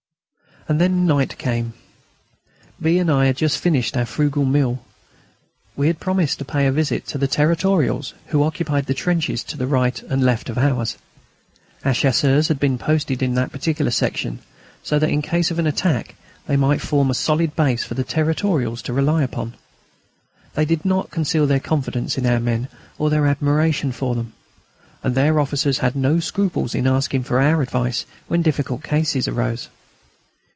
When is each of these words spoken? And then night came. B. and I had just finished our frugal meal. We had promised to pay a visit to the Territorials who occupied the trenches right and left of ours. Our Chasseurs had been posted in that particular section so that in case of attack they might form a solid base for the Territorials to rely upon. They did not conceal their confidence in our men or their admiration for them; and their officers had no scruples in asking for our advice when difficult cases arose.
And 0.69 0.79
then 0.79 1.07
night 1.07 1.39
came. 1.39 1.73
B. 2.79 2.99
and 2.99 3.09
I 3.09 3.25
had 3.25 3.35
just 3.35 3.57
finished 3.57 3.97
our 3.97 4.05
frugal 4.05 4.45
meal. 4.45 4.85
We 5.75 5.87
had 5.87 5.99
promised 5.99 6.37
to 6.37 6.45
pay 6.45 6.67
a 6.67 6.71
visit 6.71 7.07
to 7.07 7.17
the 7.17 7.27
Territorials 7.27 8.13
who 8.27 8.43
occupied 8.43 8.85
the 8.85 8.93
trenches 8.93 9.43
right 9.57 10.01
and 10.03 10.23
left 10.23 10.49
of 10.51 10.59
ours. 10.59 10.97
Our 11.83 11.95
Chasseurs 11.95 12.47
had 12.49 12.59
been 12.59 12.77
posted 12.77 13.23
in 13.23 13.33
that 13.33 13.51
particular 13.51 13.89
section 13.89 14.37
so 14.83 14.99
that 14.99 15.09
in 15.09 15.23
case 15.23 15.49
of 15.49 15.57
attack 15.57 16.13
they 16.45 16.57
might 16.57 16.79
form 16.79 17.09
a 17.09 17.15
solid 17.15 17.55
base 17.55 17.83
for 17.83 17.95
the 17.95 18.03
Territorials 18.05 18.83
to 18.83 18.93
rely 18.93 19.23
upon. 19.23 19.55
They 20.53 20.63
did 20.65 20.85
not 20.85 21.09
conceal 21.09 21.47
their 21.47 21.59
confidence 21.59 22.19
in 22.19 22.27
our 22.27 22.39
men 22.39 22.67
or 22.99 23.09
their 23.09 23.25
admiration 23.25 23.91
for 23.91 24.13
them; 24.13 24.33
and 25.01 25.15
their 25.15 25.39
officers 25.39 25.79
had 25.79 25.95
no 25.95 26.19
scruples 26.19 26.75
in 26.75 26.85
asking 26.85 27.23
for 27.23 27.41
our 27.41 27.63
advice 27.63 28.05
when 28.27 28.43
difficult 28.43 28.83
cases 28.83 29.27
arose. 29.27 29.67